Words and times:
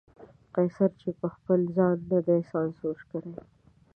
قیصر 0.55 0.89
چې 1.01 1.09
خپل 1.35 1.59
ځان 1.75 1.97
نه 2.11 2.19
دی 2.27 2.39
سانسور 2.51 2.97
کړی. 3.09 3.33